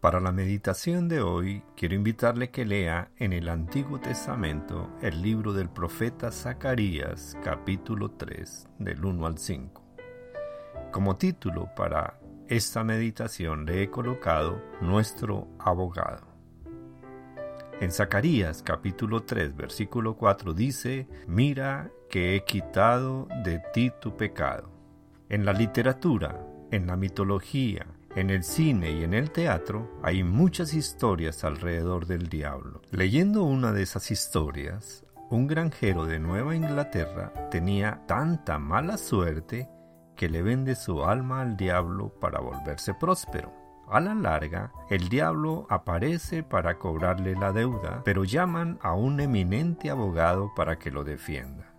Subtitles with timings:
[0.00, 5.52] Para la meditación de hoy quiero invitarle que lea en el Antiguo Testamento el libro
[5.52, 9.84] del profeta Zacarías capítulo 3 del 1 al 5.
[10.90, 12.18] Como título para
[12.48, 16.26] esta meditación le he colocado Nuestro abogado.
[17.82, 24.70] En Zacarías capítulo 3 versículo 4 dice, Mira que he quitado de ti tu pecado.
[25.28, 26.40] En la literatura,
[26.70, 27.86] en la mitología,
[28.16, 32.82] en el cine y en el teatro hay muchas historias alrededor del diablo.
[32.90, 39.68] Leyendo una de esas historias, un granjero de Nueva Inglaterra tenía tanta mala suerte
[40.16, 43.52] que le vende su alma al diablo para volverse próspero.
[43.88, 49.90] A la larga, el diablo aparece para cobrarle la deuda, pero llaman a un eminente
[49.90, 51.69] abogado para que lo defienda.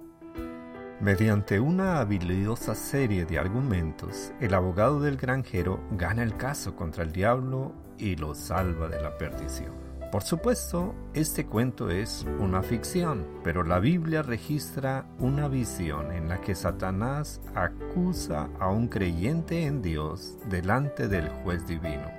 [1.02, 7.12] Mediante una habilidosa serie de argumentos, el abogado del granjero gana el caso contra el
[7.12, 9.72] diablo y lo salva de la perdición.
[10.12, 16.40] Por supuesto, este cuento es una ficción, pero la Biblia registra una visión en la
[16.40, 22.12] que Satanás acusa a un creyente en Dios delante del juez divino.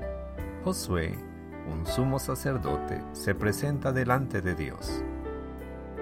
[0.64, 1.16] Josué,
[1.72, 5.04] un sumo sacerdote, se presenta delante de Dios.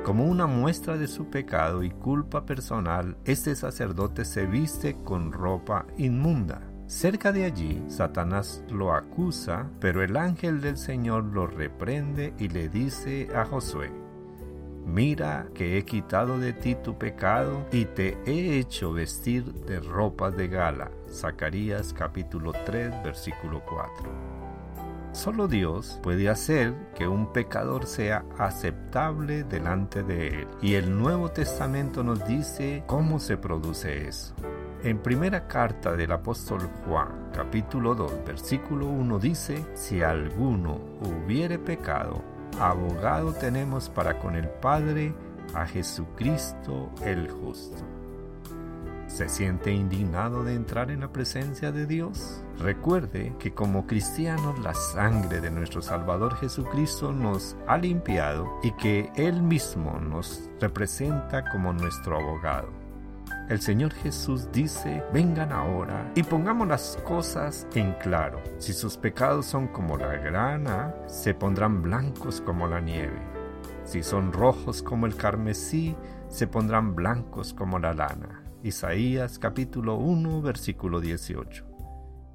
[0.04, 5.86] Como una muestra de su pecado y culpa personal, este sacerdote se viste con ropa
[5.98, 6.62] inmunda.
[6.86, 12.70] Cerca de allí, Satanás lo acusa, pero el ángel del Señor lo reprende y le
[12.70, 13.92] dice a Josué,
[14.86, 20.34] Mira que he quitado de ti tu pecado y te he hecho vestir de ropas
[20.34, 20.90] de gala.
[21.08, 24.39] Zacarías capítulo 3 versículo 4.
[25.12, 30.48] Solo Dios puede hacer que un pecador sea aceptable delante de Él.
[30.62, 34.34] Y el Nuevo Testamento nos dice cómo se produce eso.
[34.84, 42.22] En primera carta del apóstol Juan, capítulo 2, versículo 1 dice, si alguno hubiere pecado,
[42.60, 45.12] abogado tenemos para con el Padre
[45.54, 47.99] a Jesucristo el justo.
[49.10, 52.42] ¿Se siente indignado de entrar en la presencia de Dios?
[52.58, 59.10] Recuerde que como cristianos la sangre de nuestro Salvador Jesucristo nos ha limpiado y que
[59.16, 62.68] Él mismo nos representa como nuestro abogado.
[63.48, 68.40] El Señor Jesús dice, vengan ahora y pongamos las cosas en claro.
[68.58, 73.20] Si sus pecados son como la grana, se pondrán blancos como la nieve.
[73.84, 75.96] Si son rojos como el carmesí,
[76.28, 78.39] se pondrán blancos como la lana.
[78.62, 81.64] Isaías capítulo 1 versículo 18.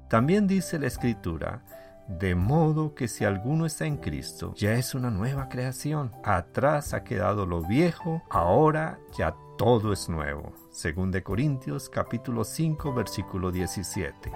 [0.08, 1.62] También dice la escritura,
[2.08, 6.12] de modo que si alguno está en Cristo, ya es una nueva creación.
[6.24, 10.52] Atrás ha quedado lo viejo, ahora ya todo es nuevo.
[10.70, 14.32] Según de Corintios capítulo 5 versículo 17.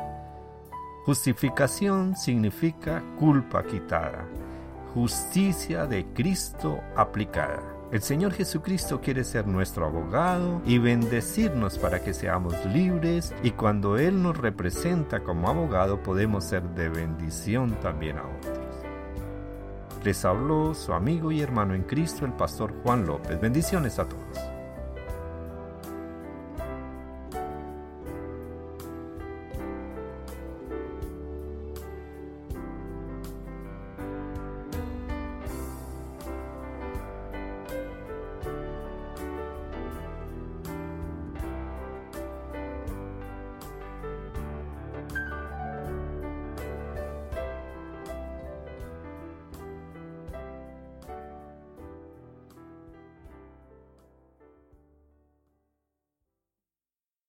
[1.07, 4.29] Justificación significa culpa quitada,
[4.95, 7.80] justicia de Cristo aplicada.
[7.93, 13.99] El Señor Jesucristo quiere ser nuestro abogado y bendecirnos para que seamos libres y cuando
[13.99, 18.59] Él nos representa como abogado podemos ser de bendición también a otros.
[20.05, 23.41] Les habló su amigo y hermano en Cristo, el pastor Juan López.
[23.41, 24.50] Bendiciones a todos.